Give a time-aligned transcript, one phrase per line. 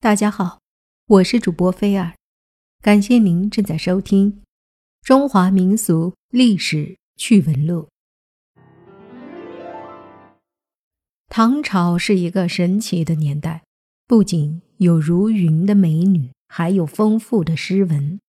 [0.00, 0.60] 大家好，
[1.06, 2.14] 我是主播菲儿，
[2.80, 4.32] 感谢您正在收听
[5.02, 7.88] 《中华民俗历史趣闻录》。
[11.28, 13.64] 唐朝是一个神奇的年代，
[14.06, 18.20] 不仅有如云的美女，还有丰富的诗文。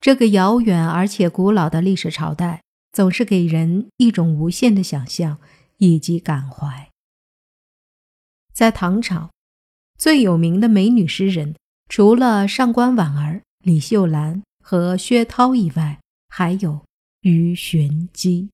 [0.00, 2.62] 这个遥远而且古老的历史朝代，
[2.92, 5.38] 总是给人一种无限的想象
[5.76, 6.88] 以及感怀。
[8.54, 9.28] 在唐朝。
[10.00, 11.54] 最有名的美女诗人，
[11.90, 16.00] 除了上官婉儿、李秀兰和薛涛以外，
[16.30, 16.86] 还有
[17.20, 18.48] 鱼玄机。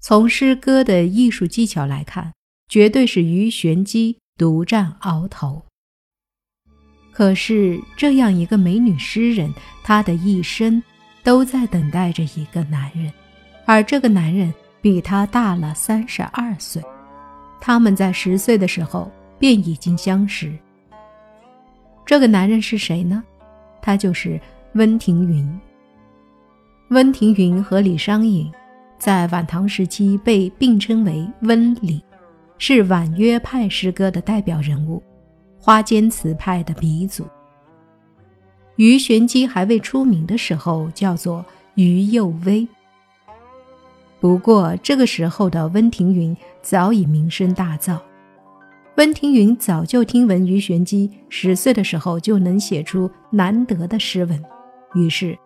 [0.00, 2.32] 从诗歌的艺术技巧来看，
[2.68, 5.66] 绝对是鱼玄机独占鳌头。
[7.10, 10.80] 可是，这样一个美女诗人，她的一生
[11.24, 13.12] 都在等待着一个男人，
[13.66, 16.80] 而这个男人比她大了三十二岁。
[17.60, 20.52] 他们在十岁的时候便已经相识。
[22.04, 23.22] 这个男人是谁呢？
[23.82, 24.40] 他就是
[24.74, 25.46] 温庭筠。
[26.90, 28.50] 温庭筠和李商隐
[28.98, 32.02] 在晚唐时期被并称为“温李”，
[32.58, 35.02] 是婉约派诗歌的代表人物，
[35.60, 37.26] 花间词派的鼻祖。
[38.76, 42.66] 鱼玄机还未出名的时候，叫做鱼幼薇。
[44.20, 47.98] 不过，这个时候的温庭筠早已名声大噪。
[48.96, 54.42] 温庭筠早就听闻鱼玄机十岁的时候就能写出难得的诗文，
[54.94, 55.38] 于是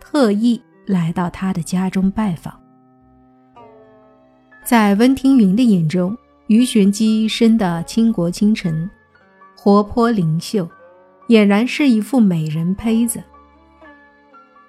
[0.00, 2.58] 特意来到他的家中拜访。
[4.64, 8.88] 在温庭筠的眼中，鱼玄机生得倾国倾城，
[9.54, 10.66] 活泼灵秀，
[11.28, 13.22] 俨然是一副美人胚子。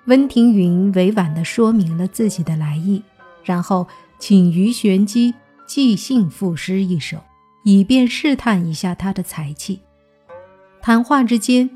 [0.08, 3.02] 温庭筠委婉地说明了自己的来意。
[3.48, 3.88] 然后
[4.20, 5.34] 请鱼玄机
[5.66, 7.18] 即兴赋诗一首，
[7.64, 9.80] 以便试探一下他的才气。
[10.82, 11.70] 谈话之间，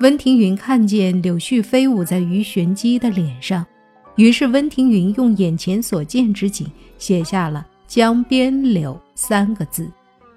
[0.00, 3.64] 温庭筠看见柳絮飞舞在鱼玄机的脸上，
[4.16, 9.90] 于是温庭筠用眼前所见之景写下了“江边柳”三个字，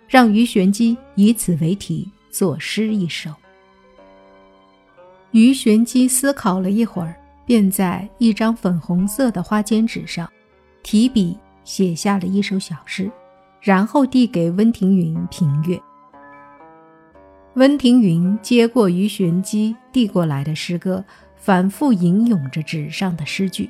[0.07, 3.29] 让鱼玄机以此为题作诗一首。
[5.31, 7.13] 鱼玄机思考了一会儿，
[7.45, 10.29] 便在一张粉红色的花笺纸上。
[10.83, 13.11] 提笔写下了一首小诗，
[13.61, 15.79] 然后递给温庭筠评阅。
[17.55, 21.03] 温庭筠接过鱼玄机递过来的诗歌，
[21.35, 23.69] 反复吟咏着纸上的诗句。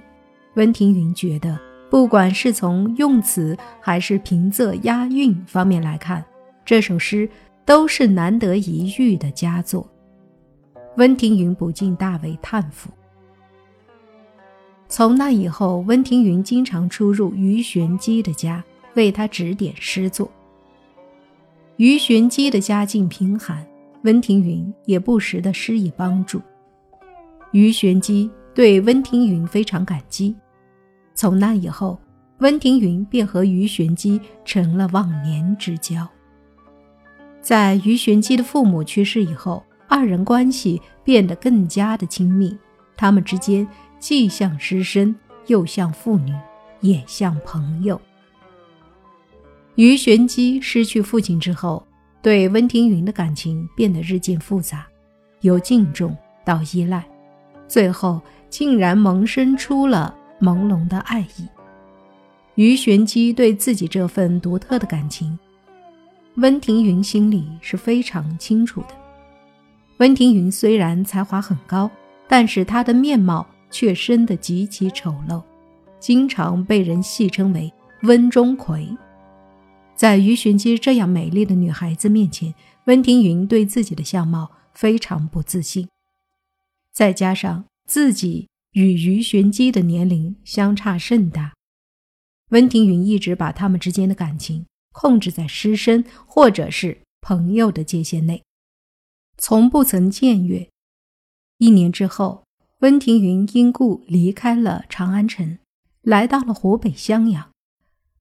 [0.56, 1.59] 温庭筠觉得，
[1.90, 6.24] 不管是从用词还是平仄押韵方面来看，
[6.64, 7.28] 这首诗
[7.66, 9.88] 都是难得一遇的佳作。
[10.98, 12.90] 温庭筠不禁大为叹服。
[14.91, 18.63] 从那以后，温庭筠经常出入鱼玄机的家，
[18.95, 20.29] 为他指点诗作。
[21.77, 23.63] 鱼玄机的家境贫寒，
[24.01, 26.41] 温庭筠也不时地施以帮助。
[27.51, 30.35] 鱼玄机对温庭筠非常感激。
[31.13, 32.00] 从那以后，
[32.39, 36.06] 温庭筠便和鱼玄机成了忘年之交。
[37.41, 42.57] 在鱼玄机的父母去世以后，二人关系变得更加的亲密，
[42.97, 43.67] 他们之间。
[44.00, 45.16] 既像师生，
[45.48, 46.34] 又像父女，
[46.80, 48.00] 也像朋友。
[49.76, 51.86] 于玄机失去父亲之后，
[52.22, 54.86] 对温庭筠的感情变得日渐复杂，
[55.42, 57.06] 由敬重到依赖，
[57.68, 61.48] 最后竟然萌生出了朦胧的爱意。
[62.56, 65.38] 于玄机对自己这份独特的感情，
[66.36, 68.88] 温庭筠心里是非常清楚的。
[69.98, 71.90] 温庭筠虽然才华很高，
[72.28, 73.46] 但是他的面貌。
[73.72, 75.44] 却生得极其丑陋，
[76.00, 77.72] 经常被人戏称为
[78.03, 78.97] “温钟馗”。
[79.96, 82.53] 在于玄机这样美丽的女孩子面前，
[82.85, 85.88] 温庭筠对自己的相貌非常不自信。
[86.94, 91.53] 再加上自己与于玄机的年龄相差甚大，
[92.50, 98.44] 温庭筠一直把他们之间的感情控制在师生或者是朋友的界限内，
[99.38, 100.68] 从不曾僭越。
[101.57, 102.44] 一年之后。
[102.80, 105.60] 温庭筠因故离开了长安城，
[106.02, 107.52] 来到了湖北襄阳，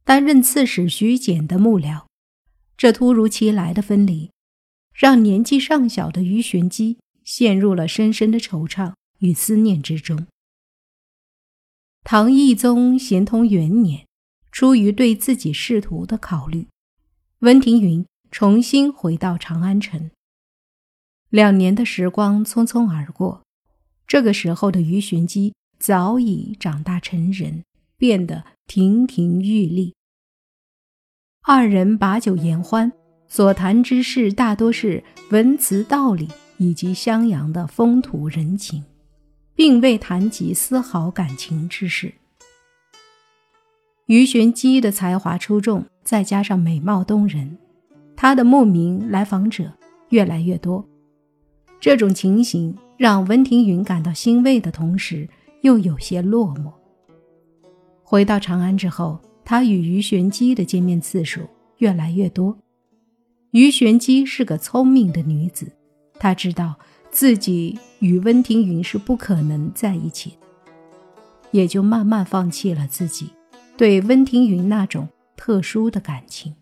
[0.03, 2.07] 担任刺史徐简的幕僚。
[2.77, 4.33] 这突如其来的分离，
[4.93, 10.27] 让年纪尚小的鱼玄机陷入了深深的惆怅与思念之中。
[12.03, 14.09] 唐懿宗咸通元年，
[14.51, 16.67] 出于对自己仕途的考虑，
[17.41, 20.11] 温庭筠重新回到长安城。
[21.29, 23.43] 两年的时光匆匆而过。
[24.09, 27.63] 这个时候的鱼玄机早已长大成人，
[27.99, 29.95] 变得亭亭玉立。
[31.47, 32.91] 二人把酒言欢，
[33.29, 36.27] 所谈之事大多是文辞道理
[36.57, 38.83] 以及襄阳的风土人情，
[39.55, 42.15] 并未谈及丝毫感情之事。
[44.07, 47.59] 于玄机的才华出众，再加上美貌动人，
[48.17, 49.71] 他的慕名来访者
[50.09, 50.83] 越来越多。
[51.79, 55.27] 这种情形让温庭筠感到欣慰的同时，
[55.63, 56.73] 又有些落寞。
[58.03, 61.43] 回到长安之后，他与鱼玄机的见面次数
[61.77, 62.59] 越来越多。
[63.53, 65.71] 鱼玄机是个聪明的女子，
[66.19, 66.75] 她知道
[67.11, 70.37] 自己与温庭筠是不可能在一起的，
[71.53, 73.31] 也就慢慢放弃了自己
[73.77, 76.55] 对温庭筠那种特殊的感情，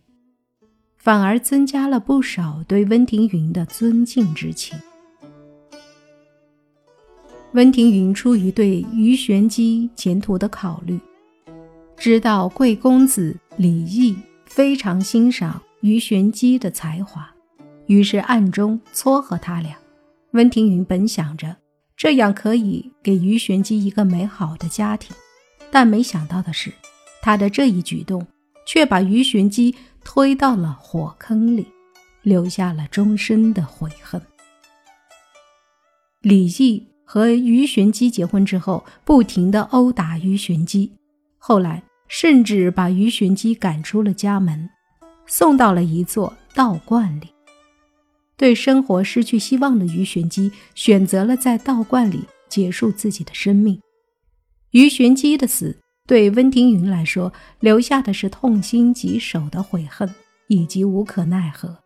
[0.99, 4.79] 反而增加了不少对温庭筠的尊敬之情。
[7.57, 11.01] 温庭筠出于对鱼玄机前途的考虑，
[11.97, 14.15] 知道贵公子李毅
[14.45, 15.61] 非常欣赏。
[15.81, 17.27] 鱼玄机的才华，
[17.87, 19.75] 于是暗中撮合他俩。
[20.33, 21.57] 温庭筠本想着
[21.97, 25.17] 这样可以给鱼玄机一个美好的家庭，
[25.71, 26.71] 但没想到的是，
[27.23, 28.27] 他的这一举动
[28.67, 29.75] 却把鱼玄机
[30.05, 31.67] 推到了火坑里，
[32.23, 34.21] 留下了终身的悔恨。
[36.21, 40.93] 李毅和于玄机结婚之后，不停地殴打于玄机，
[41.39, 44.69] 后来甚至把于玄机赶出了家门。
[45.29, 47.27] 送到了一座道观里。
[48.37, 53.81] 对生活失去希望的于玄机选择了在道观里结束自己的生命。
[54.71, 55.77] 于玄机的死
[56.07, 60.09] 对温庭筠来说留下的是痛心疾首的悔恨
[60.47, 61.77] 以及无可奈何。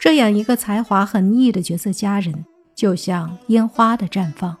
[0.00, 2.46] 这样一个才华横溢的绝色佳人，
[2.78, 4.56] 就像烟花的绽放，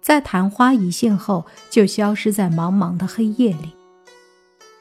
[0.00, 3.72] 在昙花一现后就消失在茫茫的黑夜里。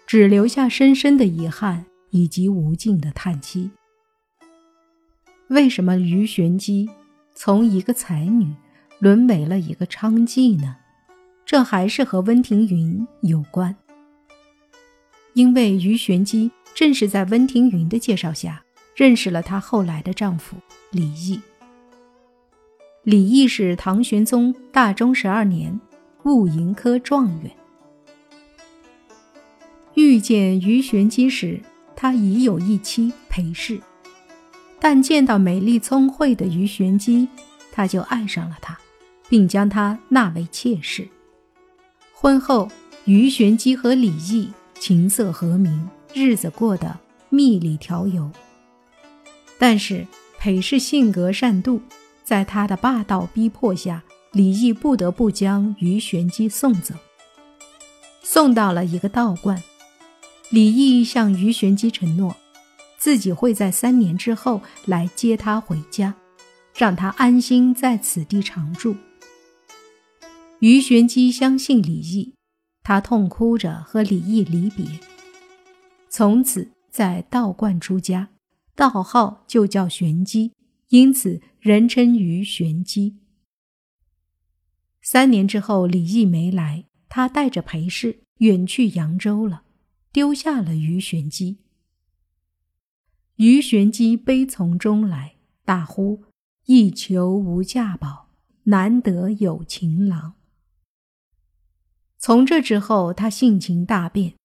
[0.08, 3.72] 只留下深深的遗憾以及无尽的叹息。
[5.50, 6.90] 为什么鱼玄机
[7.34, 8.56] 从一个才女
[9.00, 10.78] 沦为了一个娼妓呢？
[11.46, 13.76] 这还是和温庭筠有关。
[15.34, 18.64] 因为于玄机正是在温庭筠的介绍下
[18.96, 20.56] 认识了她后来的丈夫
[20.92, 21.42] 李毅。
[23.06, 25.80] 李毅是唐玄宗大中十二年
[26.24, 27.52] 戊寅科状元。
[29.94, 31.62] 遇见鱼玄机时，
[31.96, 33.80] 他已有一妻裴氏，
[34.80, 37.28] 但见到美丽聪慧的鱼玄机，
[37.72, 38.76] 他就爱上了她，
[39.30, 41.08] 并将她纳为妾室。
[42.12, 42.68] 婚后，
[43.04, 44.50] 鱼玄机和李毅
[44.80, 46.98] 琴瑟和鸣，日子过得
[47.30, 48.32] 蜜里调油。
[49.60, 50.08] 但是
[50.40, 51.80] 裴氏性格善妒，
[52.26, 56.96] 在他的霸道逼迫下，李毅不得不将于玄机送走，
[58.24, 59.62] 送到了一个道观。
[60.50, 62.36] 李毅向于玄机承诺，
[62.98, 66.16] 自己会在三年之后来接他回家，
[66.76, 68.96] 让他安心在此地常住。
[70.60, 72.34] 于玄机相信李毅，
[72.82, 74.84] 他痛哭着和李毅离别，
[76.10, 78.30] 从此在道观出家，
[78.76, 80.52] 道号就叫玄机，
[80.90, 83.18] 因此人称于玄机。
[85.02, 89.64] 三年之后，李毅没来，他带着裴氏远去扬州了。
[90.12, 91.58] 丢下了于玄机。
[93.36, 96.24] 于玄机悲从中来，大呼
[96.68, 98.30] ：“一求无价宝，
[98.64, 100.36] 难得有情郎。”
[102.18, 104.36] 从这之后，他性情大变，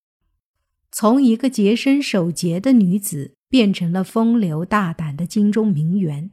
[0.91, 6.31] 从一个洁身守节的女子，变成了风流大胆的京中名媛。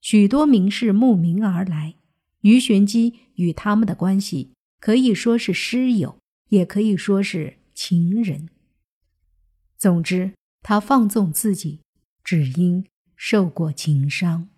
[0.00, 1.94] 许多名士慕名而来，
[2.40, 8.48] 于玄机与他们的关系可以说是师友，也可以说是情人。
[9.76, 11.80] 总之，他放纵自己，
[12.24, 14.48] 只因受过情伤。